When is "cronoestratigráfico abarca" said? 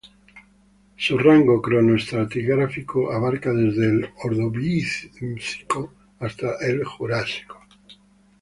1.61-3.53